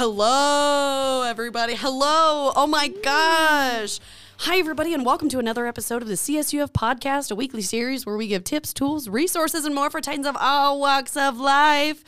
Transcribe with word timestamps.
Hello, 0.00 1.24
everybody. 1.26 1.74
Hello. 1.74 2.52
Oh 2.54 2.68
my 2.68 2.86
gosh. 2.86 3.98
Hi, 4.36 4.56
everybody, 4.56 4.94
and 4.94 5.04
welcome 5.04 5.28
to 5.28 5.40
another 5.40 5.66
episode 5.66 6.02
of 6.02 6.06
the 6.06 6.14
CSUF 6.14 6.70
podcast, 6.70 7.32
a 7.32 7.34
weekly 7.34 7.62
series 7.62 8.06
where 8.06 8.16
we 8.16 8.28
give 8.28 8.44
tips, 8.44 8.72
tools, 8.72 9.08
resources, 9.08 9.64
and 9.64 9.74
more 9.74 9.90
for 9.90 10.00
Titans 10.00 10.28
of 10.28 10.36
all 10.38 10.78
walks 10.78 11.16
of 11.16 11.40
life 11.40 12.04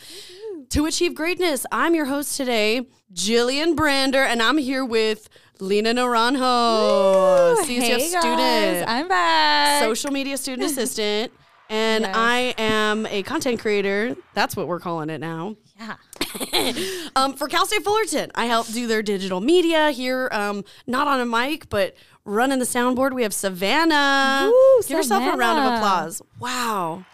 to 0.68 0.86
achieve 0.86 1.16
greatness. 1.16 1.66
I'm 1.72 1.96
your 1.96 2.04
host 2.04 2.36
today, 2.36 2.86
Jillian 3.12 3.74
Brander, 3.74 4.22
and 4.22 4.40
I'm 4.40 4.58
here 4.58 4.84
with 4.84 5.28
Lena 5.58 5.92
Naranjo, 5.92 7.56
CSUF 7.56 7.66
hey 7.66 7.98
student, 8.06 8.36
guys, 8.36 8.84
I'm 8.86 9.08
back. 9.08 9.82
social 9.82 10.12
media 10.12 10.36
student 10.36 10.70
assistant, 10.70 11.32
and 11.70 12.02
Yes. 12.02 12.14
I 12.16 12.54
am 12.58 13.06
a 13.06 13.22
content 13.22 13.60
creator. 13.60 14.14
That's 14.34 14.54
what 14.56 14.68
we're 14.68 14.80
calling 14.80 15.08
it 15.08 15.18
now. 15.20 15.56
yeah. 15.78 15.96
um, 17.16 17.34
for 17.34 17.48
Cal 17.48 17.64
State 17.66 17.82
Fullerton, 17.82 18.30
I 18.34 18.44
help 18.46 18.66
do 18.68 18.86
their 18.86 19.02
digital 19.02 19.40
media 19.40 19.90
here, 19.92 20.28
um, 20.32 20.64
not 20.86 21.08
on 21.08 21.20
a 21.20 21.26
mic, 21.26 21.68
but 21.70 21.94
running 22.24 22.58
the 22.58 22.64
soundboard. 22.66 23.12
We 23.14 23.22
have 23.22 23.32
Savannah. 23.32 24.50
Woo, 24.52 24.80
Give 24.82 24.98
yourself 24.98 25.22
a 25.22 25.36
round 25.36 25.58
of 25.58 25.74
applause. 25.74 26.20
Wow. 26.38 27.04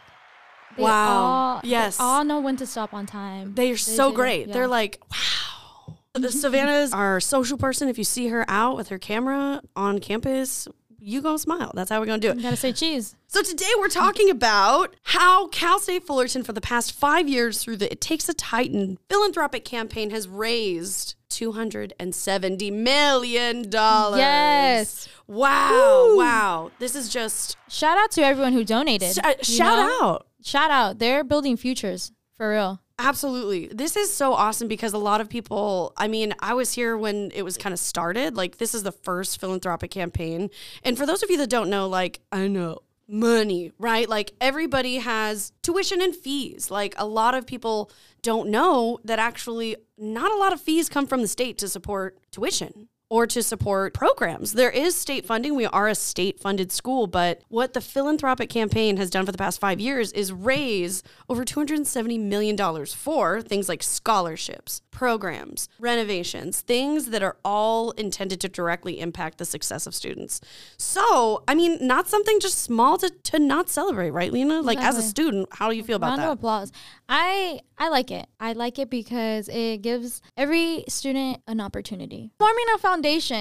They 0.77 0.83
Wow. 0.83 1.23
All, 1.23 1.61
they 1.63 1.69
Yes. 1.69 1.99
all 2.01 2.25
know 2.25 2.41
when 2.41 2.57
to 2.57 2.67
stop 2.67 2.93
on 2.93 3.07
time. 3.07 3.55
They 3.55 3.71
are 3.71 3.77
so 3.77 4.11
do, 4.11 4.17
great. 4.17 4.49
yeah. 4.49 4.55
They're 4.55 4.69
like, 4.69 5.01
wow. 5.11 5.97
The 6.15 6.33
Savannah's 6.33 6.93
our 6.93 7.21
social 7.21 7.59
person. 7.59 7.89
If 7.89 7.99
you 7.99 8.05
see 8.05 8.29
her 8.29 8.45
out 8.49 8.77
with 8.77 8.89
her 8.89 8.99
camera 8.99 9.61
on 9.75 9.99
campus, 10.01 10.67
you 11.07 11.23
gonna 11.23 11.39
smile. 11.39 11.71
That's 11.73 11.89
how 11.89 12.01
we're 12.01 12.07
gonna 12.07 12.19
do 12.19 12.31
it. 12.31 12.37
You 12.37 12.43
gotta 12.43 12.57
say 12.57 12.73
cheese. 12.73 13.15
So 13.29 13.41
today 13.41 13.71
we're 13.79 13.89
talking 13.89 14.29
about 14.29 14.97
how 15.05 15.47
Cal 15.49 15.79
State 15.79 16.05
Fullerton 16.05 16.43
for 16.43 16.53
the 16.53 16.61
past 16.61 16.93
five 16.93 17.29
years 17.29 17.63
through 17.63 17.77
the 17.77 17.91
It 17.91 18.01
Takes 18.01 18.29
a 18.29 18.35
Titan 18.35 18.99
philanthropic 19.09 19.65
campaign 19.65 20.11
has 20.11 20.27
raised 20.27 21.15
$270 21.31 22.73
million. 22.73 23.71
Yes. 23.71 25.09
Wow. 25.29 26.17
Wow. 26.17 26.71
This 26.81 26.97
is 26.97 27.09
just 27.09 27.57
Shout 27.69 27.97
out 27.99 28.11
to 28.13 28.23
everyone 28.23 28.53
who 28.53 28.65
donated. 28.65 29.15
sh- 29.15 29.19
uh, 29.23 29.35
shout 29.43 29.79
know? 29.79 29.99
out. 30.03 30.27
Shout 30.43 30.71
out. 30.73 30.99
They're 30.99 31.23
building 31.23 31.57
futures 31.57 32.11
for 32.37 32.51
real. 32.51 32.81
Absolutely. 32.99 33.69
This 33.69 33.95
is 33.95 34.13
so 34.13 34.33
awesome 34.33 34.69
because 34.69 34.95
a 34.95 34.99
lot 34.99 35.21
of 35.21 35.29
people, 35.29 35.93
I 35.97 36.09
mean, 36.09 36.35
I 36.41 36.55
was 36.55 36.73
here 36.73 36.97
when 36.97 37.31
it 37.35 37.43
was 37.43 37.59
kind 37.59 37.73
of 37.75 37.79
started. 37.79 38.37
Like, 38.37 38.57
this 38.57 38.75
is 38.75 38.85
the 38.85 38.93
first 38.93 39.39
philanthropic 39.39 39.91
campaign. 39.91 40.49
And 40.83 40.97
for 40.97 41.05
those 41.05 41.23
of 41.23 41.31
you 41.31 41.37
that 41.39 41.51
don't 41.51 41.69
know, 41.69 41.89
like, 41.89 42.21
I 42.33 42.49
know 42.49 42.81
money, 43.07 43.73
right? 43.79 44.09
Like, 44.09 44.33
everybody 44.41 44.97
has 44.97 45.53
tuition 45.63 46.01
and 46.01 46.17
fees. 46.17 46.71
Like, 46.71 46.95
a 46.97 47.07
lot 47.07 47.35
of 47.35 47.47
people 47.47 47.91
don't 48.23 48.49
know 48.49 48.99
that 49.05 49.19
actually 49.19 49.77
not 49.99 50.33
a 50.33 50.37
lot 50.37 50.55
of 50.55 50.61
fees 50.61 50.89
come 50.89 51.07
from 51.07 51.21
the 51.21 51.29
state 51.29 51.59
to 51.59 51.69
support 51.69 52.19
tuition 52.31 52.89
or 53.09 53.27
to 53.27 53.43
support 53.43 53.95
programs. 53.95 54.53
There 54.53 54.71
is 54.71 54.97
state 54.97 55.25
funding. 55.25 55.55
We 55.55 55.67
are 55.67 55.89
a 55.89 55.95
state 55.95 56.41
funded 56.41 56.73
school, 56.73 57.07
but 57.07 57.43
what 57.49 57.73
the 57.73 57.81
philanthropic 57.81 58.49
campaign 58.51 58.97
has 58.97 59.11
done 59.11 59.25
for 59.25 59.33
the 59.33 59.39
past 59.39 59.61
five 59.61 59.79
years 59.79 60.13
is 60.13 60.33
raise 60.33 61.03
over 61.29 61.45
$270 61.45 62.19
million 62.21 62.57
for 62.87 63.43
things 63.43 63.69
like 63.69 63.83
scholarships, 63.83 64.83
programs, 64.91 65.69
renovations, 65.79 66.61
things 66.61 67.07
that 67.11 67.23
are 67.23 67.37
all 67.45 67.93
intended 67.93 68.41
to 68.41 68.49
directly 68.49 68.99
impact 68.99 69.39
the 69.39 69.45
success 69.45 69.87
of 69.87 69.95
students. 69.95 70.41
So, 70.77 71.45
I 71.47 71.55
mean, 71.55 71.79
not 71.81 72.09
something 72.09 72.41
just 72.41 72.59
small 72.59 72.99
to, 72.99 73.11
to 73.11 73.39
not 73.39 73.69
celebrate, 73.69 74.11
right, 74.11 74.33
Lena? 74.33 74.63
Like, 74.63 74.79
as 74.79 74.99
a 74.99 75.03
student, 75.03 75.49
how 75.53 75.71
do 75.71 75.77
you 75.77 75.85
feel 75.85 75.97
about 75.97 76.09
Round 76.09 76.23
that? 76.23 76.27
of 76.33 76.39
applause. 76.39 76.73
I 77.09 77.61
I 77.79 77.89
like 77.89 78.11
it. 78.11 78.27
I 78.41 78.55
like 78.55 78.79
it 78.79 78.89
because 78.89 79.49
it 79.49 79.83
gives 79.83 80.23
every 80.37 80.85
student 80.89 81.43
an 81.47 81.61
opportunity. 81.61 82.33
Forming 82.39 82.65
a 82.75 82.79
foundation, 82.79 82.96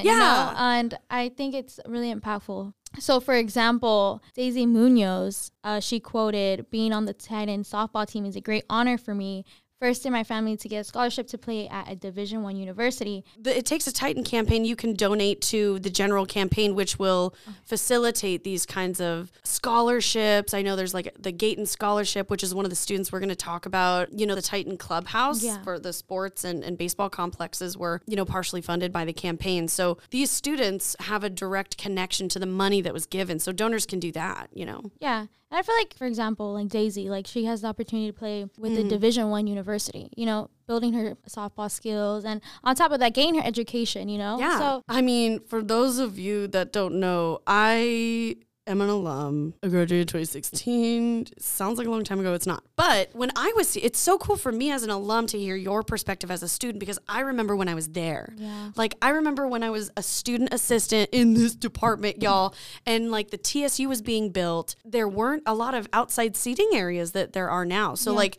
you 0.06 0.12
Yeah. 0.12 0.20
know, 0.20 0.54
and 0.58 0.98
I 1.10 1.30
think 1.30 1.56
it's 1.56 1.80
really 1.88 2.14
impactful. 2.14 2.74
So, 3.00 3.20
for 3.20 3.36
example, 3.36 4.22
Daisy 4.34 4.66
Munoz, 4.66 5.52
uh, 5.64 5.80
she 5.82 6.00
quoted, 6.00 6.70
"Being 6.70 6.94
on 6.94 7.06
the 7.06 7.14
Titan 7.14 7.64
softball 7.64 8.08
team 8.08 8.26
is 8.26 8.36
a 8.38 8.42
great 8.42 8.64
honor 8.70 8.98
for 8.98 9.14
me. 9.14 9.44
First 9.86 10.04
in 10.08 10.12
my 10.12 10.24
family 10.24 10.58
to 10.58 10.68
get 10.68 10.80
a 10.80 10.84
scholarship 10.84 11.28
to 11.28 11.38
play 11.38 11.68
at 11.68 11.88
a 11.88 11.96
Division 11.96 12.42
One 12.42 12.56
university. 12.56 13.24
It 13.46 13.68
Takes 13.68 13.86
a 13.86 13.94
Titan 13.94 14.24
campaign, 14.24 14.66
you 14.66 14.76
can 14.76 14.94
donate 14.96 15.42
to 15.42 15.78
the 15.78 15.92
general 15.92 16.26
campaign, 16.26 16.74
which 16.74 16.98
will 16.98 17.36
Oh. 17.48 17.52
facilitate 17.66 18.44
these 18.44 18.66
kinds 18.66 19.00
of 19.00 19.32
scholarships. 19.44 20.56
I 20.56 20.64
know 20.64 20.76
there's 20.76 20.96
like 20.96 21.14
the 21.20 21.32
Gayton 21.32 21.68
Scholarship, 21.68 22.32
which 22.32 22.42
is 22.42 22.56
one 22.56 22.66
of 22.66 22.72
the 22.72 22.76
students 22.76 23.12
we're 23.12 23.20
going 23.20 23.30
to 23.30 23.36
talk 23.36 23.68
about. 23.68 24.12
You 24.18 24.26
know, 24.26 24.34
the 24.34 24.42
Titan 24.42 24.76
Clubhouse 24.76 25.44
Yeah. 25.44 25.62
for 25.62 25.78
the 25.78 25.94
sports 25.94 26.44
and, 26.44 26.64
and 26.64 26.80
baseball 26.80 27.12
complexes 27.12 27.78
were, 27.78 28.02
you 28.08 28.16
know, 28.16 28.26
partially 28.26 28.62
funded 28.62 28.92
by 28.92 29.06
the 29.06 29.14
campaign. 29.14 29.68
So 29.68 30.00
these 30.10 30.32
students 30.32 30.96
have 31.02 31.24
a 31.24 31.30
direct 31.30 31.78
connection 31.78 32.28
to 32.30 32.40
the 32.40 32.48
money 32.48 32.82
that 32.82 32.92
was 32.94 33.06
given. 33.06 33.38
So 33.38 33.52
donors 33.52 33.86
can 33.86 34.00
do 34.00 34.12
that, 34.14 34.50
you 34.52 34.66
know. 34.66 34.90
Yeah, 35.00 35.28
and 35.52 35.60
I 35.60 35.62
feel 35.62 35.76
like, 35.76 35.94
for 35.98 36.06
example, 36.06 36.54
like 36.54 36.68
Daisy, 36.70 37.10
like 37.10 37.28
she 37.28 37.46
has 37.46 37.62
the 37.62 37.68
opportunity 37.68 38.08
to 38.08 38.14
play 38.14 38.46
with 38.58 38.72
Mm-hmm. 38.74 38.84
the 38.84 38.90
Division 38.90 39.30
One 39.30 39.48
university. 39.48 40.10
You 40.18 40.26
know, 40.26 40.50
building 40.68 40.94
her 40.94 41.16
softball 41.30 41.70
skills, 41.72 42.26
and 42.26 42.42
on 42.64 42.76
top 42.76 42.92
of 42.92 43.00
that, 43.00 43.14
gain 43.14 43.36
her 43.36 43.44
education. 43.46 44.10
You 44.10 44.18
know, 44.18 44.40
Yeah. 44.40 44.58
So 44.60 44.82
I 44.90 45.02
mean, 45.02 45.40
for 45.42 45.62
those 45.64 46.00
of 46.00 46.18
you 46.20 46.48
that 46.48 46.74
don't 46.74 47.00
know, 47.00 47.40
I 47.48 48.38
am 48.68 48.82
an 48.82 48.90
alum. 48.90 49.54
I 49.64 49.68
graduated 49.68 50.08
2016. 50.08 51.28
Sounds 51.40 51.78
like 51.78 51.88
a 51.88 51.90
long 51.90 52.04
time 52.04 52.20
ago. 52.20 52.34
It's 52.34 52.48
not. 52.48 52.64
But 52.76 53.10
when 53.14 53.32
I 53.36 53.54
was, 53.56 53.76
it's 53.76 54.00
so 54.00 54.18
cool 54.18 54.38
for 54.38 54.52
me 54.52 54.72
as 54.72 54.84
an 54.84 54.90
alum 54.90 55.28
to 55.28 55.40
hear 55.40 55.56
your 55.56 55.84
perspective 55.84 56.32
as 56.32 56.42
a 56.44 56.48
student 56.48 56.80
because 56.80 57.00
I 57.08 57.22
remember 57.22 57.56
when 57.56 57.68
I 57.68 57.76
was 57.76 57.90
there. 57.90 58.34
Yeah. 58.38 58.72
Like, 58.76 58.96
I 59.02 59.10
remember 59.10 59.48
when 59.48 59.64
I 59.64 59.70
was 59.70 59.92
a 59.98 60.04
student 60.04 60.54
assistant 60.54 61.10
in 61.12 61.34
this 61.34 61.56
department, 61.56 62.22
y'all, 62.22 62.56
and 62.86 63.12
like 63.12 63.30
the 63.32 63.38
TSU 63.38 63.88
was 63.88 64.02
being 64.02 64.32
built. 64.32 64.76
There 64.84 65.08
weren't 65.08 65.44
a 65.46 65.54
lot 65.54 65.74
of 65.74 65.88
outside 65.94 66.36
seating 66.36 66.70
areas 66.74 67.12
that 67.12 67.34
there 67.34 67.50
are 67.50 67.66
now. 67.66 67.96
So, 67.96 68.12
Yeah. 68.12 68.18
like, 68.18 68.38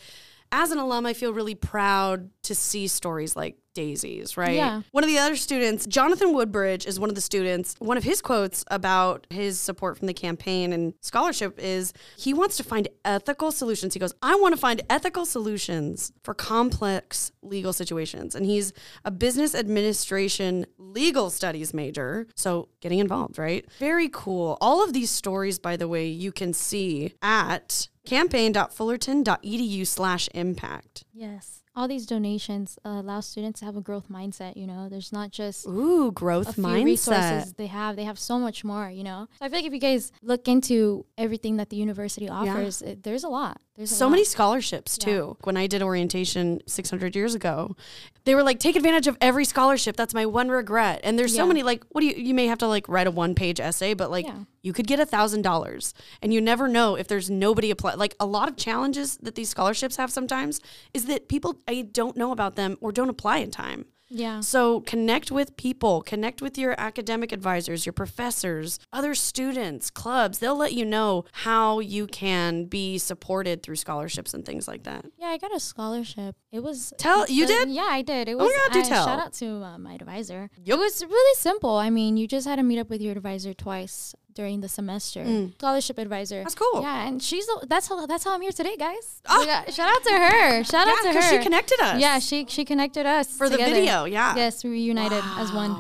as 0.53 0.71
an 0.71 0.79
alum, 0.79 1.07
I 1.07 1.13
feel 1.13 1.33
really 1.33 1.55
proud 1.57 2.31
to 2.45 2.55
see 2.55 2.87
stories 2.87 3.35
like 3.35 3.57
Daisy's, 3.77 4.37
right? 4.37 4.57
Yeah. 4.57 4.83
One 4.91 5.05
of 5.05 5.09
the 5.09 5.19
other 5.19 5.37
students, 5.37 5.87
Jonathan 5.87 6.33
Woodbridge, 6.35 6.87
is 6.87 6.99
one 6.99 7.09
of 7.11 7.15
the 7.15 7.21
students. 7.21 7.77
One 7.79 7.97
of 7.97 8.05
his 8.05 8.21
quotes 8.21 8.65
about 8.69 9.27
his 9.31 9.61
support 9.61 9.97
from 9.99 10.07
the 10.09 10.15
campaign 10.15 10.73
and 10.73 10.95
scholarship 11.03 11.59
is 11.59 11.93
he 12.17 12.35
wants 12.35 12.57
to 12.57 12.65
find 12.65 12.89
ethical 13.05 13.53
solutions. 13.53 13.95
He 13.95 14.01
goes, 14.01 14.15
I 14.23 14.35
want 14.37 14.55
to 14.55 14.61
find 14.61 14.81
ethical 14.91 15.25
solutions 15.27 16.13
for 16.25 16.35
complex 16.35 17.31
legal 17.43 17.73
situations. 17.73 18.35
And 18.35 18.45
he's 18.47 18.73
a 19.05 19.11
business 19.11 19.55
administration 19.55 20.67
legal 20.79 21.29
studies 21.31 21.75
major. 21.75 22.27
So 22.35 22.69
getting 22.81 22.99
involved, 22.99 23.39
right? 23.39 23.65
Very 23.79 24.09
cool. 24.11 24.57
All 24.61 24.83
of 24.83 24.95
these 24.95 25.11
stories, 25.11 25.59
by 25.59 25.77
the 25.77 25.87
way, 25.87 26.07
you 26.07 26.33
can 26.33 26.53
see 26.55 27.15
at 27.21 27.89
campaign.fullerton.edu 28.07 29.87
slash 29.87 30.29
impact. 30.35 31.05
yes, 31.13 31.63
all 31.77 31.87
these 31.87 32.07
donations 32.07 32.79
uh, 32.85 32.89
allow 33.05 33.21
students 33.21 33.61
to 33.61 33.67
have 33.67 33.77
a 33.77 33.81
growth 33.83 34.09
mindset. 34.09 34.57
You 34.57 34.67
know, 34.67 34.89
there's 34.89 35.13
not 35.13 35.31
just 35.31 35.67
Ooh, 35.67 36.09
a 36.09 36.13
growth 36.13 36.55
few 36.55 36.65
mindset. 36.65 36.85
resources 36.85 37.53
they 37.55 37.67
have. 37.67 37.97
They 37.97 38.05
have 38.05 38.19
so 38.19 38.39
much 38.39 38.65
more. 38.65 38.89
You 38.89 39.05
know, 39.05 39.29
so 39.39 39.45
I 39.45 39.49
feel 39.49 39.59
like 39.59 39.67
if 39.67 39.73
you 39.75 39.79
guys 39.79 40.11
look 40.23 40.49
into 40.49 41.05
everything 41.19 41.59
that 41.59 41.69
the 41.71 41.77
university 41.77 42.29
offers, 42.29 42.81
it, 42.83 43.03
there's 43.03 43.25
a 43.25 43.29
lot. 43.29 43.61
There's 43.77 43.93
a 43.93 43.95
so 43.95 44.07
lot. 44.07 44.13
many 44.13 44.25
scholarships 44.25 44.97
Yeah. 44.99 45.05
too. 45.05 45.37
When 45.45 45.57
I 45.59 45.67
did 45.67 45.83
orientation 45.83 46.61
600 46.67 47.15
years 47.15 47.35
ago, 47.35 47.77
they 48.25 48.35
were 48.35 48.43
like, 48.43 48.59
take 48.59 48.75
advantage 48.75 49.07
of 49.07 49.19
every 49.21 49.45
scholarship. 49.45 49.97
That's 49.97 50.15
my 50.15 50.25
one 50.25 50.49
regret. 50.49 51.01
And 51.05 51.19
there's 51.19 51.35
so 51.35 51.47
many 51.47 51.63
like, 51.63 51.85
what 51.91 52.01
do 52.01 52.07
you? 52.07 52.15
You 52.15 52.33
may 52.35 52.47
have 52.47 52.59
to 52.59 52.69
like 52.69 52.89
write 52.89 53.07
a 53.07 53.11
one 53.11 53.35
page 53.35 53.61
essay, 53.61 53.93
but 53.93 54.11
like 54.11 54.25
Yeah. 54.27 54.39
You 54.67 54.73
could 54.73 54.87
get 54.87 54.99
a 55.01 55.07
thousand 55.07 55.43
dollars, 55.43 55.95
and 56.21 56.35
you 56.35 56.41
never 56.41 56.67
know 56.69 56.97
if 56.97 57.07
there's 57.09 57.31
nobody 57.31 57.71
apply. 57.71 57.95
Like 57.95 58.15
a 58.21 58.27
lot 58.27 58.49
of 58.49 58.57
challenges 58.57 59.17
that 59.19 59.35
these 59.37 59.49
scholarships 59.49 59.97
have 59.97 60.11
sometimes 60.11 60.61
is 60.93 61.07
that 61.07 61.29
people 61.29 61.51
I 61.69 61.83
don't 62.01 62.17
know 62.17 62.33
about 62.33 62.57
them 62.57 62.77
or 62.81 62.91
don't 62.93 63.09
apply 63.17 63.39
in 63.39 63.51
time. 63.51 63.87
Yeah. 64.09 64.39
So 64.41 64.83
connect 64.83 65.33
with 65.33 65.57
people, 65.57 66.01
connect 66.01 66.41
with 66.41 66.57
your 66.57 66.75
academic 66.79 67.33
advisors, 67.33 67.85
your 67.87 67.93
professors, 67.93 68.79
other 68.93 69.17
students, 69.17 69.91
clubs. 69.91 70.39
They'll 70.39 70.55
let 70.57 70.73
you 70.75 70.85
know 70.85 71.25
how 71.33 71.81
you 71.81 72.07
can 72.07 72.67
be 72.67 72.99
supported 72.99 73.65
through 73.65 73.75
scholarships 73.77 74.33
and 74.33 74.45
things 74.47 74.69
like 74.69 74.85
that. 74.85 75.07
Yeah, 75.19 75.27
I 75.35 75.39
got 75.39 75.53
a 75.55 75.59
scholarship. 75.59 76.37
It 76.53 76.63
was 76.63 76.93
Tell- 76.99 77.27
you 77.29 77.49
did? 77.49 77.69
Yeah, 77.69 77.89
I 77.91 78.03
did. 78.03 78.29
It 78.29 78.35
Oh 78.35 78.39
my 78.39 78.45
was. 78.45 78.53
God, 78.67 78.73
do 78.75 78.79
I- 78.79 78.83
tell. 78.83 79.07
Shout 79.07 79.19
out 79.19 79.33
to 79.35 79.47
uh, 79.65 79.79
my 79.79 79.95
advisor. 79.95 80.51
Yep. 80.65 80.77
It 80.77 80.79
was 80.79 81.05
really 81.05 81.35
simple. 81.37 81.75
I 81.77 81.91
mean, 81.91 82.17
you 82.17 82.29
just 82.29 82.47
had 82.47 82.57
to 82.57 82.63
meet 82.63 82.79
up 82.79 82.89
with 82.89 83.01
your 83.01 83.13
advisor 83.13 83.55
twice 83.55 84.15
during 84.37 84.61
the 84.61 84.69
semester. 84.69 85.23
Scholarship 85.59 85.99
advisor. 85.99 86.39
Mm. 86.41 86.45
That's 86.45 86.55
cool. 86.55 86.83
Yeah, 86.83 87.09
and 87.09 87.21
she's 87.29 87.47
the, 87.51 87.67
that's 87.73 87.87
how 87.89 88.07
that's 88.07 88.23
how 88.27 88.33
I'm 88.35 88.43
here 88.47 88.53
today, 88.61 88.77
guys. 88.77 89.07
Ah. 89.29 89.43
Yeah, 89.51 89.61
shout 89.77 89.89
out 89.95 90.03
to 90.05 90.15
her. 90.27 90.63
Shout 90.73 90.87
out 90.87 90.95
Yeah, 91.03 91.11
to 91.13 91.15
'cause 91.19 91.25
her. 91.31 91.37
she 91.39 91.43
connected 91.49 91.79
us. 91.89 91.97
Yeah, 92.01 92.19
she 92.29 92.47
she 92.57 92.63
connected 92.65 93.05
us 93.17 93.27
For 93.41 93.49
the 93.49 93.57
together. 93.57 93.75
video, 93.75 94.05
yeah. 94.05 94.37
Yes, 94.43 94.63
we 94.63 94.71
reunited 94.71 95.25
as 95.43 95.49
one. 95.53 95.73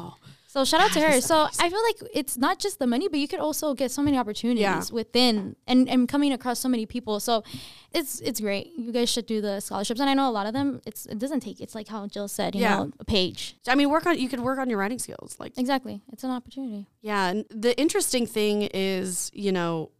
So 0.56 0.64
shout 0.64 0.80
out 0.80 0.92
to 0.92 1.00
her. 1.02 1.20
So 1.20 1.48
I 1.60 1.68
feel 1.68 1.82
like 1.82 2.10
it's 2.14 2.38
not 2.38 2.58
just 2.58 2.78
the 2.78 2.86
money, 2.86 3.08
but 3.08 3.18
you 3.18 3.28
could 3.28 3.40
also 3.40 3.74
get 3.74 3.90
so 3.90 4.00
many 4.00 4.16
opportunities 4.16 4.62
Yeah. 4.62 4.82
within 4.90 5.54
and, 5.66 5.86
and 5.86 6.08
coming 6.08 6.32
across 6.32 6.58
so 6.60 6.68
many 6.70 6.86
people. 6.86 7.20
So 7.20 7.44
it's 7.92 8.20
it's 8.20 8.40
great. 8.40 8.72
You 8.74 8.90
guys 8.90 9.10
should 9.10 9.26
do 9.26 9.42
the 9.42 9.60
scholarships, 9.60 10.00
and 10.00 10.08
I 10.08 10.14
know 10.14 10.30
a 10.30 10.32
lot 10.32 10.46
of 10.46 10.54
them. 10.54 10.80
It's 10.86 11.04
it 11.04 11.18
doesn't 11.18 11.40
take. 11.40 11.60
It's 11.60 11.74
like 11.74 11.88
how 11.88 12.06
Jill 12.06 12.26
said. 12.28 12.54
You 12.54 12.62
Yeah. 12.62 12.76
know, 12.78 12.92
a 12.98 13.04
page. 13.04 13.56
I 13.68 13.74
mean, 13.74 13.90
work 13.90 14.06
on 14.06 14.18
you 14.18 14.28
could 14.30 14.40
work 14.40 14.58
on 14.58 14.70
your 14.70 14.78
writing 14.78 14.98
skills. 14.98 15.36
Like 15.38 15.52
Exactly. 15.58 16.00
It's 16.10 16.24
an 16.24 16.30
opportunity. 16.30 16.86
Yeah, 17.02 17.28
and 17.28 17.44
the 17.50 17.78
interesting 17.78 18.26
thing 18.26 18.62
is, 18.72 19.30
you 19.34 19.52
know, 19.52 19.90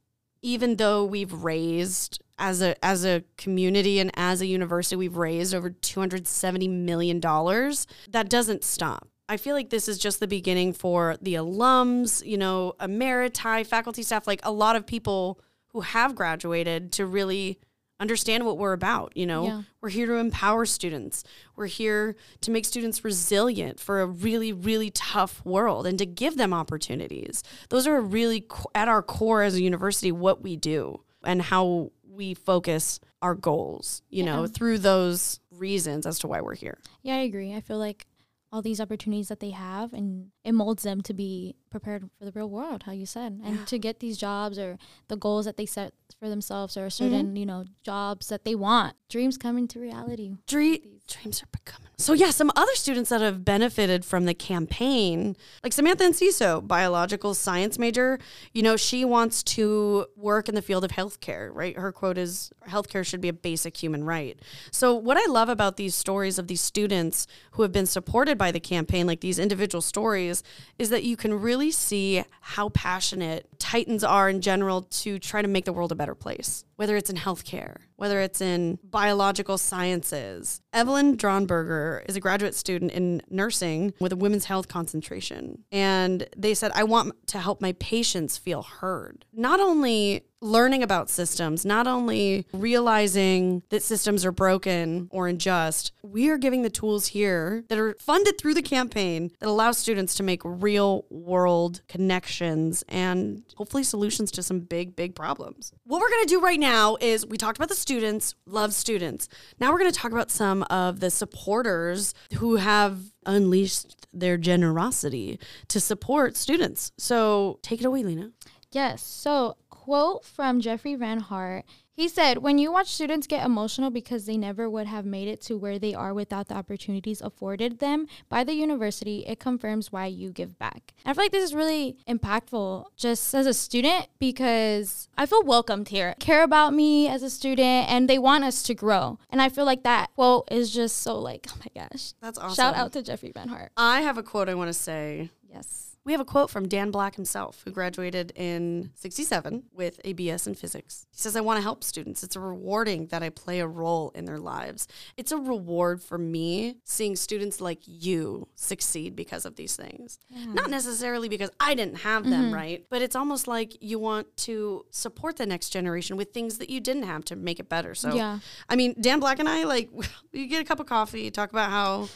even 0.41 0.77
though 0.77 1.05
we've 1.05 1.35
raised 1.35 2.23
as 2.39 2.63
a 2.63 2.83
as 2.83 3.05
a 3.05 3.25
community 3.37 3.99
and 3.99 4.11
as 4.15 4.41
a 4.41 4.47
university, 4.47 4.97
we've 4.97 5.19
raised 5.19 5.55
over 5.55 5.69
two 5.69 6.01
hundred 6.01 6.27
seventy 6.27 6.69
million 6.69 7.21
dollars. 7.21 7.87
That 8.09 8.31
doesn't 8.31 8.65
stop. 8.65 9.09
I 9.29 9.37
feel 9.37 9.55
like 9.55 9.71
this 9.71 9.89
is 9.89 9.99
just 9.99 10.21
the 10.21 10.27
beginning 10.29 10.73
for 10.73 11.17
the 11.21 11.35
alums, 11.35 12.25
you 12.25 12.37
know, 12.39 12.75
emeriti, 12.81 13.67
faculty, 13.67 14.03
staff, 14.03 14.27
like 14.27 14.41
a 14.45 14.53
lot 14.53 14.77
of 14.77 14.87
people 14.87 15.41
who 15.69 15.81
have 15.81 16.15
graduated 16.15 16.93
to 16.93 17.07
really 17.07 17.59
understand 17.99 18.45
what 18.45 18.59
we're 18.59 18.73
about. 18.75 19.17
You 19.17 19.27
know, 19.27 19.47
Yeah. 19.47 19.63
we're 19.81 19.89
here 19.89 20.07
to 20.07 20.15
empower 20.17 20.67
students. 20.67 21.25
We're 21.57 21.67
here 21.67 22.15
to 22.43 22.51
make 22.51 22.65
students 22.67 23.05
resilient 23.05 23.81
for 23.81 24.01
a 24.01 24.07
really, 24.07 24.53
really 24.53 24.91
tough 24.91 25.45
world 25.45 25.87
and 25.87 25.99
to 25.99 26.07
give 26.07 26.37
them 26.37 26.53
opportunities. 26.53 27.43
Those 27.71 27.87
are 27.87 28.01
really 28.01 28.43
co- 28.43 28.71
at 28.75 28.87
our 28.89 29.03
core 29.03 29.43
as 29.43 29.55
a 29.55 29.63
university 29.63 30.13
what 30.13 30.43
we 30.43 30.57
do 30.57 31.03
and 31.25 31.41
how 31.43 31.91
we 32.07 32.35
focus 32.35 33.01
our 33.23 33.35
goals, 33.35 34.03
you 34.11 34.23
know, 34.23 34.47
through 34.47 34.79
those 34.79 35.41
reasons 35.51 36.07
as 36.07 36.19
to 36.21 36.27
why 36.29 36.41
we're 36.43 36.55
here. 36.55 36.79
Yeah, 37.03 37.15
I 37.17 37.21
agree. 37.21 37.55
I 37.55 37.61
feel 37.61 37.79
like 37.79 38.07
all 38.53 38.63
these 38.63 38.81
opportunities 38.81 39.29
that 39.29 39.41
they 39.41 39.51
have 39.51 39.93
and 39.93 40.31
it 40.45 40.53
molds 40.53 40.83
them 40.85 41.01
to 41.03 41.13
be 41.13 41.57
prepared 41.71 42.09
for 42.19 42.25
the 42.25 42.33
real 42.33 42.49
world, 42.49 42.85
how 42.85 42.93
you 42.93 43.05
said. 43.07 43.41
And 43.45 43.57
Yeah. 43.57 43.65
to 43.67 43.79
get 43.79 43.99
these 44.01 44.17
jobs 44.17 44.59
or 44.59 44.79
the 45.09 45.17
goals 45.17 45.45
that 45.47 45.57
they 45.57 45.67
set 45.67 45.93
for 46.21 46.29
themselves 46.29 46.77
or 46.77 46.89
certain, 46.89 47.27
Mm-hmm. 47.29 47.37
you 47.37 47.47
know, 47.47 47.65
jobs 47.83 48.29
that 48.29 48.45
they 48.45 48.55
want. 48.55 48.95
Dreams 49.09 49.39
come 49.39 49.57
into 49.57 49.79
reality. 49.79 50.33
Dream, 50.49 50.81
dreams 51.07 51.41
are 51.43 51.49
becoming. 51.53 51.87
So 51.99 52.13
yeah, 52.13 52.31
some 52.31 52.51
other 52.57 52.75
students 52.75 53.09
that 53.11 53.21
have 53.21 53.45
benefited 53.45 54.05
from 54.05 54.27
the 54.27 54.35
campaign, 54.35 55.37
like 55.63 55.73
Samantha 55.73 56.05
Enciso, 56.05 56.67
biological 56.67 57.33
science 57.33 57.79
major, 57.79 58.19
you 58.53 58.63
know, 58.63 58.77
she 58.77 59.05
wants 59.05 59.43
to 59.45 60.07
work 60.17 60.49
in 60.49 60.55
the 60.55 60.61
field 60.61 60.85
of 60.85 60.91
healthcare, 60.91 61.51
right? 61.55 61.77
Her 61.79 61.93
quote 61.93 62.19
is 62.19 62.51
healthcare 62.69 63.07
should 63.07 63.21
be 63.21 63.29
a 63.29 63.33
basic 63.33 63.77
human 63.77 64.05
right. 64.05 64.39
So 64.73 64.95
what 64.95 65.17
I 65.17 65.31
love 65.31 65.49
about 65.49 65.77
these 65.77 65.95
stories 65.95 66.39
of 66.39 66.49
these 66.49 66.61
students 66.61 67.27
who 67.53 67.63
have 67.63 67.73
been 67.73 67.87
supported 67.87 68.37
by 68.37 68.51
the 68.51 68.61
campaign, 68.61 69.07
like 69.07 69.21
these 69.21 69.39
individual 69.39 69.83
stories, 69.83 70.43
is 70.79 70.91
that 70.91 71.05
you 71.05 71.17
can 71.17 71.33
really 71.33 71.71
see 71.71 72.25
how 72.41 72.71
passionate 72.71 73.47
Titans 73.59 74.05
are 74.05 74.29
in 74.29 74.41
general 74.41 74.83
to 74.83 75.19
try 75.19 75.41
to 75.41 75.49
make 75.49 75.65
the 75.65 75.73
world 75.73 75.93
a 75.93 75.97
better 75.97 76.15
place, 76.15 76.65
whether 76.77 76.97
it's 76.97 77.11
in 77.11 77.17
healthcare, 77.17 77.77
whether 77.97 78.21
it's 78.21 78.41
in 78.41 78.79
biological 78.85 79.59
sciences. 79.59 80.61
Evelyn 80.73 81.17
Dronberger 81.17 82.03
is 82.09 82.17
a 82.17 82.21
graduate 82.21 82.55
student 82.55 82.93
in 82.93 83.23
nursing 83.29 83.95
with 83.99 84.13
a 84.13 84.17
women's 84.17 84.45
health 84.45 84.69
concentration. 84.69 85.65
And 85.73 86.29
they 86.37 86.55
said, 86.55 86.73
I 86.75 86.85
want 86.85 87.27
to 87.29 87.39
help 87.39 87.61
my 87.61 87.73
patients 87.73 88.37
feel 88.37 88.63
heard. 88.63 89.25
Not 89.33 89.61
only 89.61 90.27
learning 90.41 90.83
about 90.83 91.11
systems, 91.11 91.65
not 91.65 91.87
only 91.87 92.47
realizing 92.53 93.63
that 93.71 93.83
systems 93.83 94.25
are 94.25 94.33
broken 94.33 95.09
or 95.11 95.29
unjust, 95.29 95.93
we 96.03 96.29
are 96.29 96.39
giving 96.39 96.63
the 96.63 96.71
tools 96.71 97.09
here 97.09 97.65
that 97.69 97.79
are 97.79 97.97
funded 98.01 98.39
through 98.39 98.55
the 98.55 98.63
campaign 98.63 99.31
that 99.41 99.49
allow 99.49 99.73
students 99.73 100.15
to 100.15 100.23
make 100.23 100.41
real 100.45 101.05
world 101.11 101.81
connections 101.89 102.85
and 102.89 103.43
hopefully 103.57 103.83
solutions 103.83 104.31
to 104.31 104.43
some 104.43 104.61
big, 104.61 104.95
big 104.95 105.15
problems. 105.15 105.73
What 105.85 106.01
we're 106.01 106.11
going 106.11 106.25
to 106.25 106.29
do 106.29 106.41
right 106.41 106.61
now 106.61 106.97
is 107.01 107.27
we 107.27 107.39
talked 107.39 107.59
about 107.59 107.69
the 107.69 107.75
students, 107.75 108.35
love 108.47 108.73
students. 108.75 109.29
Now 109.59 109.73
we're 109.73 109.79
going 109.79 109.93
to 109.93 109.99
talk 109.99 110.13
about 110.13 110.31
some 110.31 110.63
of 110.65 111.01
the 111.01 111.11
supporters 111.11 112.15
who 112.39 112.57
have 112.57 112.99
unleashed 113.25 114.07
their 114.13 114.37
generosity 114.37 115.39
to 115.69 115.81
support 115.81 116.37
students. 116.37 116.93
So 116.99 117.59
take 117.63 117.81
it 117.81 117.87
away, 117.87 118.03
Lena. 118.03 118.31
Yes. 118.73 119.03
So, 119.03 119.57
quote 119.87 120.25
from 120.25 120.61
Jeffrey 120.61 120.97
Van 120.97 121.21
Hart. 121.21 121.65
He 121.93 122.09
said, 122.09 122.39
When 122.39 122.59
you 122.59 122.73
watch 122.73 122.93
students 122.93 123.29
get 123.29 123.47
emotional 123.47 123.89
because 123.89 124.27
they 124.27 124.37
never 124.37 124.69
would 124.69 124.89
have 124.89 125.07
made 125.07 125.29
it 125.29 125.41
to 125.43 125.57
where 125.57 125.79
they 125.79 125.95
are 125.95 126.13
without 126.13 126.49
the 126.49 126.57
opportunities 126.57 127.21
afforded 127.21 127.79
them 127.79 128.09
by 128.29 128.43
the 128.43 128.55
university, 128.55 129.25
it 129.29 129.39
confirms 129.39 129.93
why 129.93 130.07
you 130.07 130.33
give 130.33 130.59
back. 130.59 130.93
I 131.05 131.15
feel 131.15 131.23
like 131.23 131.31
this 131.31 131.45
is 131.45 131.55
really 131.55 131.99
impactful 132.09 132.87
just 132.97 133.33
as 133.33 133.47
a 133.47 133.55
student 133.55 134.09
because 134.19 135.09
I 135.17 135.25
feel 135.25 135.45
welcomed 135.45 135.89
here. 135.89 136.17
Care 136.19 136.43
about 136.43 136.75
me 136.75 137.07
as 137.07 137.23
a 137.23 137.31
student 137.31 137.89
and 137.89 138.11
they 138.11 138.19
want 138.19 138.43
us 138.43 138.65
to 138.65 138.75
grow. 138.75 139.21
And 139.31 139.41
I 139.41 139.51
feel 139.51 139.67
like 139.67 139.85
that 139.85 140.13
quote 140.17 140.49
is 140.51 140.73
just 140.73 140.97
so 140.97 141.17
like, 141.17 141.47
oh 141.49 141.59
my 141.61 141.81
gosh. 141.81 142.13
That's 142.21 142.39
awesome. 142.39 142.57
Shout 142.57 142.75
out 142.75 142.93
to 142.95 143.03
Jeffrey 143.05 143.31
Van 143.33 143.47
Hart. 143.47 143.71
I 143.77 144.01
have 144.01 144.19
a 144.19 144.25
quote 144.25 144.49
I 144.49 144.55
want 144.57 144.69
to 144.69 144.75
say. 144.75 145.31
Yes. 145.49 145.96
We 146.07 146.13
have 146.13 146.21
a 146.21 146.25
quote 146.25 146.51
from 146.51 146.69
Dan 146.69 146.93
Black 146.93 147.17
himself, 147.17 147.63
who 147.65 147.73
graduated 147.73 148.33
in 148.37 148.93
67 148.95 149.65
with 149.73 150.01
a 150.05 150.15
BS 150.15 150.47
in 150.47 150.55
physics. 150.55 151.05
He 151.11 151.19
says, 151.19 151.35
I 151.35 151.41
want 151.41 151.59
to 151.59 151.63
help 151.63 151.83
students. 151.83 152.23
It's 152.23 152.37
rewarding 152.37 153.09
that 153.09 153.25
I 153.25 153.31
play 153.31 153.59
a 153.59 153.67
role 153.67 154.13
in 154.15 154.25
their 154.25 154.39
lives. 154.39 154.87
It's 155.17 155.33
a 155.33 155.37
reward 155.37 156.01
for 156.01 156.17
me 156.17 156.77
seeing 156.85 157.17
students 157.17 157.61
like 157.61 157.81
you 157.87 158.47
succeed 158.55 159.17
because 159.17 159.45
of 159.45 159.57
these 159.57 159.75
things. 159.75 160.21
Not 160.55 160.71
necessarily 160.71 161.29
because 161.29 161.51
I 161.59 161.75
didn't 161.75 161.97
have 161.97 162.23
them, 162.23 162.47
mm-hmm. 162.47 162.55
right? 162.55 162.87
But 162.89 163.03
it's 163.03 163.17
almost 163.17 163.49
like 163.49 163.83
you 163.83 163.99
want 163.99 164.37
to 164.39 164.87
support 164.93 165.37
the 165.37 165.47
next 165.47 165.71
generation 165.71 166.17
with 166.17 166.33
things 166.33 166.59
that 166.59 166.71
you 166.71 166.79
didn't 166.79 167.03
have 167.03 167.25
to 167.27 167.37
make 167.37 167.59
it 167.59 167.69
better. 167.69 167.97
So, 167.97 168.15
Yeah. 168.15 168.39
I 168.69 168.77
mean, 168.77 168.95
Dan 169.01 169.19
Black 169.19 169.41
and 169.41 169.49
I, 169.49 169.65
like, 169.65 169.91
you 170.33 170.47
get 170.47 170.63
a 170.63 170.65
cup 170.65 170.79
of 170.79 170.87
coffee, 170.87 171.33
talk 171.33 171.51
about 171.51 171.71
how. 171.71 172.09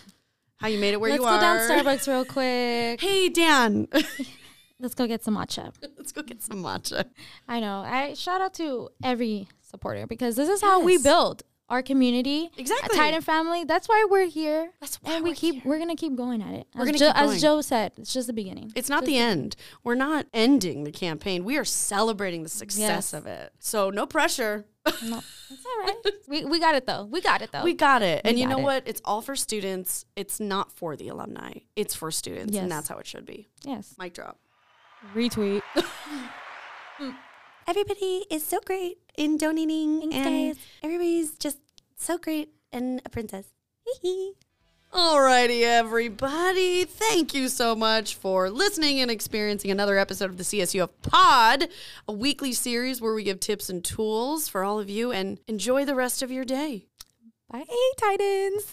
How 0.61 0.69
you 0.69 0.79
made 0.79 0.93
it 0.93 1.01
where 1.01 1.11
Let's 1.11 1.23
you 1.23 1.27
go 1.29 1.41
down 1.41 1.59
Starbucks 1.59 2.07
real 2.07 2.25
quick. 2.37 3.01
Hey 3.01 3.29
Dan, 3.31 3.89
Let's 4.79 4.95
go 4.95 5.07
get 5.07 5.23
some 5.23 5.37
matcha. 5.37 5.73
let's 5.99 6.11
go 6.12 6.23
get 6.23 6.43
some 6.43 6.62
matcha. 6.62 7.05
I 7.49 7.61
know. 7.61 7.81
I 7.87 8.15
shout 8.15 8.41
out 8.41 8.55
to 8.55 8.89
every 9.05 9.47
supporter 9.61 10.07
because 10.07 10.37
this 10.37 10.49
is 10.49 10.62
how 10.62 10.81
we 10.81 10.97
build 10.97 11.43
our 11.69 11.83
community. 11.83 12.51
Exactly. 12.57 12.97
A 12.97 12.99
Titan 12.99 13.21
family. 13.21 13.65
That's 13.65 13.89
why 13.89 14.07
we're 14.11 14.27
here. 14.27 14.71
That's 14.81 14.97
why 14.97 15.15
and 15.17 15.25
we 15.25 15.35
keep 15.35 15.57
here. 15.57 15.62
we're 15.67 15.79
gonna 15.79 15.97
keep 15.97 16.17
going 16.17 16.43
at 16.43 16.55
it. 16.55 16.67
We're 16.75 16.83
as 16.83 16.87
gonna 16.89 16.99
Jo- 16.99 17.06
keep 17.09 17.15
going. 17.17 17.31
as 17.37 17.43
Joe 17.43 17.61
said, 17.61 17.93
it's 17.99 18.13
just 18.13 18.27
the 18.27 18.33
beginning. 18.33 18.73
It's 18.75 18.89
not 18.89 19.05
the 19.05 19.17
end. 19.19 19.55
We're 19.85 19.95
not 19.97 20.27
ending 20.35 20.85
the 20.85 20.93
campaign. 20.93 21.45
We 21.45 21.56
are 21.59 21.65
celebrating 21.65 22.43
the 22.43 22.49
success 22.49 22.79
Yes. 22.81 23.13
of 23.13 23.27
it. 23.27 23.53
So 23.61 23.91
no 23.91 24.06
pressure. 24.06 24.65
No, 24.87 25.19
it's 25.19 25.67
all 25.67 25.82
right. 25.85 25.94
we 26.29 26.44
we 26.44 26.59
got 26.59 26.75
it 26.75 26.87
though. 26.87 27.05
We 27.05 27.21
got 27.21 27.43
it 27.43 27.53
though. 27.53 27.65
We 27.65 27.75
got 27.75 28.03
it. 28.03 28.23
And 28.25 28.38
you 28.38 28.47
know 28.47 28.59
it. 28.59 28.62
what? 28.62 28.82
It's 28.87 29.00
all 29.05 29.21
for 29.21 29.37
students. 29.37 30.05
It's 30.17 30.41
not 30.41 30.72
for 30.72 30.96
the 30.96 31.08
alumni. 31.08 31.53
It's 31.77 31.94
for 31.94 32.10
students. 32.10 32.55
Yes. 32.55 32.63
And 32.63 32.72
that's 32.72 32.89
how 32.89 32.96
it 32.99 33.06
should 33.06 33.27
be. 33.27 33.49
yes. 33.65 33.94
Mic 33.99 34.15
drop. 34.15 34.39
Retweet. 35.15 35.63
Everybody 37.67 38.25
is 38.31 38.44
so 38.44 38.58
great 38.65 38.99
in 39.17 39.37
donating. 39.37 40.01
Thanks, 40.01 40.17
and 40.17 40.55
guys. 40.55 40.65
everybody's 40.82 41.37
just 41.37 41.58
so 41.96 42.19
great 42.19 42.51
and 42.72 43.01
a 43.05 43.08
princess. 43.10 43.46
Alrighty, 44.93 45.63
everybody. 45.63 46.85
Thank 46.85 47.32
you 47.32 47.49
so 47.49 47.77
much 47.77 48.17
for 48.17 48.51
listening 48.51 48.99
and 48.99 49.09
experiencing 49.09 49.70
another 49.70 49.97
episode 49.97 50.31
of 50.31 50.37
the 50.37 50.43
CSUF 50.43 50.89
Pod, 51.03 51.69
a 52.09 52.13
weekly 52.13 52.53
series 52.53 53.01
where 53.01 53.15
we 53.15 53.23
give 53.23 53.39
tips 53.39 53.70
and 53.70 53.85
tools 53.85 54.49
for 54.49 54.65
all 54.65 54.81
of 54.81 54.91
you 54.91 55.13
and 55.13 55.39
enjoy 55.47 55.85
the 55.85 55.94
rest 55.94 56.23
of 56.23 56.32
your 56.32 56.44
day. 56.44 56.87
Bye, 57.53 57.65
Titans. 57.99 58.65